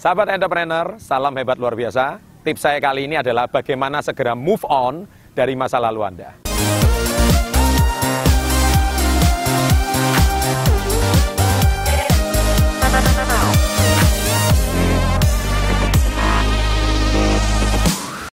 [0.00, 2.24] Sahabat entrepreneur, salam hebat luar biasa.
[2.40, 5.04] Tips saya kali ini adalah bagaimana segera move on
[5.36, 6.40] dari masa lalu Anda.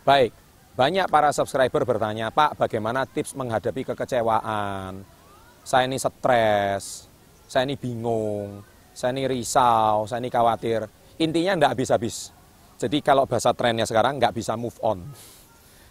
[0.00, 0.32] Baik,
[0.80, 5.04] banyak para subscriber bertanya, Pak, bagaimana tips menghadapi kekecewaan?
[5.60, 7.04] Saya ini stres,
[7.44, 8.64] saya ini bingung,
[8.96, 10.99] saya ini risau, saya ini khawatir.
[11.20, 12.32] Intinya tidak habis-habis.
[12.80, 15.04] Jadi kalau bahasa trennya sekarang nggak bisa move on.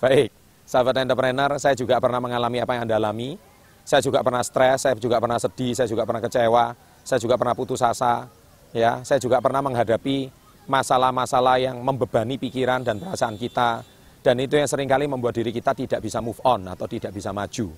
[0.00, 0.32] Baik,
[0.64, 3.36] sahabat entrepreneur, saya juga pernah mengalami apa yang Anda alami.
[3.84, 6.72] Saya juga pernah stres, saya juga pernah sedih, saya juga pernah kecewa,
[7.04, 8.32] saya juga pernah putus asa.
[8.72, 10.32] Ya, saya juga pernah menghadapi
[10.70, 13.84] masalah-masalah yang membebani pikiran dan perasaan kita.
[14.24, 17.28] Dan itu yang sering kali membuat diri kita tidak bisa move on atau tidak bisa
[17.28, 17.76] maju.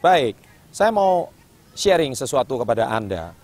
[0.00, 0.40] Baik,
[0.72, 1.28] saya mau
[1.76, 3.36] sharing sesuatu kepada Anda.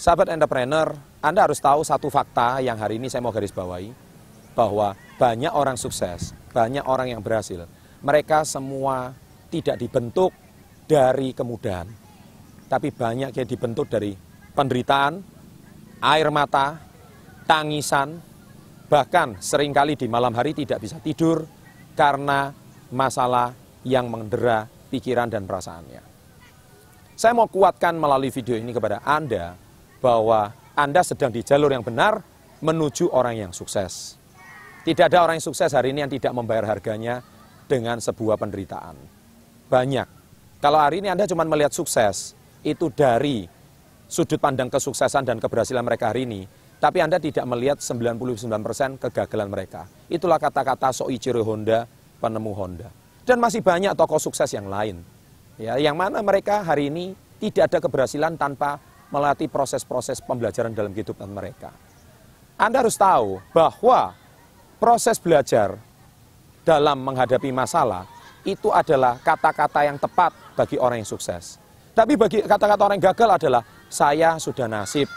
[0.00, 3.92] Sahabat entrepreneur, Anda harus tahu satu fakta yang hari ini saya mau garis bawahi.
[4.56, 7.68] Bahwa banyak orang sukses, banyak orang yang berhasil.
[8.00, 9.12] Mereka semua
[9.52, 10.32] tidak dibentuk
[10.88, 11.86] dari kemudahan.
[12.66, 14.16] Tapi banyak yang dibentuk dari
[14.56, 15.20] penderitaan,
[16.00, 16.80] air mata,
[17.44, 18.16] tangisan,
[18.88, 21.44] bahkan sering kali di malam hari tidak bisa tidur
[21.94, 22.50] karena
[22.88, 23.52] masalah
[23.84, 26.02] yang mendera pikiran dan perasaannya.
[27.14, 29.52] Saya mau kuatkan melalui video ini kepada Anda
[30.00, 32.24] bahwa Anda sedang di jalur yang benar
[32.64, 34.16] menuju orang yang sukses.
[34.80, 37.20] Tidak ada orang yang sukses hari ini yang tidak membayar harganya
[37.68, 38.96] dengan sebuah penderitaan.
[39.68, 40.08] Banyak.
[40.64, 42.32] Kalau hari ini Anda cuma melihat sukses,
[42.64, 43.44] itu dari
[44.08, 46.48] sudut pandang kesuksesan dan keberhasilan mereka hari ini,
[46.80, 49.84] tapi Anda tidak melihat 99% kegagalan mereka.
[50.08, 51.84] Itulah kata-kata Soichiro Honda,
[52.24, 52.88] penemu Honda.
[53.28, 55.04] Dan masih banyak tokoh sukses yang lain.
[55.60, 61.26] Ya, yang mana mereka hari ini tidak ada keberhasilan tanpa melatih proses-proses pembelajaran dalam kehidupan
[61.30, 61.74] mereka.
[62.54, 64.14] Anda harus tahu bahwa
[64.78, 65.76] proses belajar
[66.62, 68.06] dalam menghadapi masalah
[68.46, 71.58] itu adalah kata-kata yang tepat bagi orang yang sukses.
[71.92, 75.10] Tapi bagi kata-kata orang yang gagal adalah saya sudah nasib,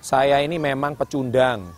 [0.00, 1.68] saya ini memang pecundang,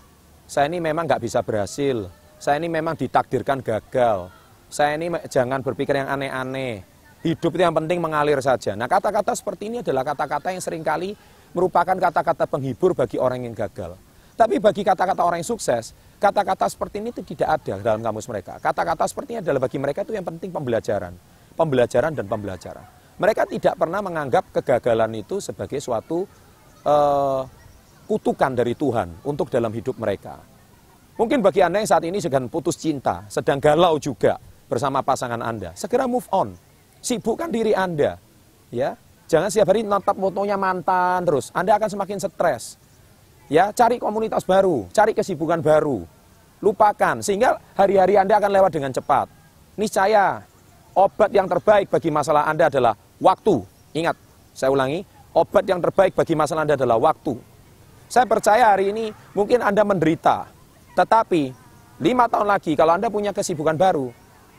[0.47, 2.07] saya ini memang nggak bisa berhasil,
[2.39, 4.31] saya ini memang ditakdirkan gagal,
[4.71, 6.87] saya ini jangan berpikir yang aneh-aneh,
[7.21, 8.73] Hidup itu yang penting mengalir saja.
[8.73, 11.13] Nah kata-kata seperti ini adalah kata-kata yang sering kali
[11.53, 13.97] merupakan kata-kata penghibur bagi orang yang gagal.
[14.39, 18.57] Tapi bagi kata-kata orang yang sukses, kata-kata seperti ini itu tidak ada dalam kamus mereka.
[18.57, 21.13] Kata-kata seperti ini adalah bagi mereka itu yang penting pembelajaran.
[21.53, 22.85] Pembelajaran dan pembelajaran.
[23.21, 26.25] Mereka tidak pernah menganggap kegagalan itu sebagai suatu
[26.89, 27.45] uh,
[28.09, 30.41] kutukan dari Tuhan untuk dalam hidup mereka.
[31.21, 34.41] Mungkin bagi Anda yang saat ini sedang putus cinta, sedang galau juga
[34.73, 36.57] bersama pasangan Anda, segera move on
[37.01, 38.21] Sibukkan diri Anda.
[38.71, 38.95] Ya,
[39.31, 41.55] jangan setiap hari nonton fotonya mantan terus.
[41.55, 42.75] Anda akan semakin stres.
[43.47, 46.03] Ya, cari komunitas baru, cari kesibukan baru.
[46.59, 49.31] Lupakan sehingga hari-hari Anda akan lewat dengan cepat.
[49.79, 50.43] Niscaya
[50.93, 53.63] obat yang terbaik bagi masalah Anda adalah waktu.
[53.95, 54.19] Ingat,
[54.55, 57.35] saya ulangi, obat yang terbaik bagi masalah Anda adalah waktu.
[58.11, 60.51] Saya percaya hari ini mungkin Anda menderita,
[60.99, 61.55] tetapi
[62.03, 64.11] lima tahun lagi kalau Anda punya kesibukan baru,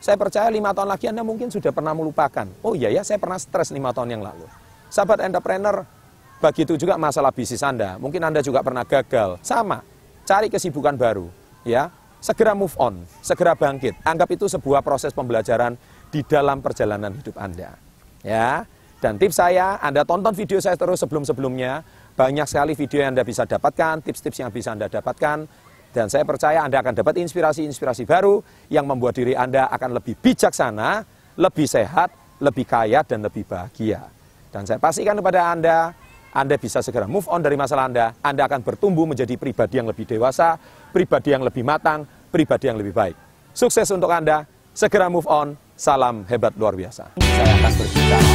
[0.02, 2.48] saya percaya lima tahun lagi Anda mungkin sudah pernah melupakan.
[2.64, 4.61] Oh iya ya, saya pernah stres lima tahun yang lalu.
[4.92, 5.88] Sahabat entrepreneur,
[6.36, 7.96] begitu juga masalah bisnis Anda.
[7.96, 9.40] Mungkin Anda juga pernah gagal.
[9.40, 9.80] Sama,
[10.28, 11.32] cari kesibukan baru.
[11.64, 11.88] ya
[12.20, 14.04] Segera move on, segera bangkit.
[14.04, 15.80] Anggap itu sebuah proses pembelajaran
[16.12, 17.74] di dalam perjalanan hidup Anda.
[18.20, 18.68] Ya,
[19.00, 21.82] dan tips saya, Anda tonton video saya terus sebelum-sebelumnya.
[22.12, 25.48] Banyak sekali video yang Anda bisa dapatkan, tips-tips yang bisa Anda dapatkan
[25.92, 31.04] dan saya percaya Anda akan dapat inspirasi-inspirasi baru yang membuat diri Anda akan lebih bijaksana,
[31.40, 32.12] lebih sehat,
[32.44, 34.21] lebih kaya, dan lebih bahagia.
[34.52, 35.96] Dan saya pastikan kepada Anda,
[36.36, 38.12] Anda bisa segera move on dari masalah Anda.
[38.20, 40.60] Anda akan bertumbuh menjadi pribadi yang lebih dewasa,
[40.92, 43.16] pribadi yang lebih matang, pribadi yang lebih baik.
[43.56, 44.44] Sukses untuk Anda,
[44.76, 47.16] segera move on, salam hebat luar biasa.
[47.16, 48.31] Saya akan berbicara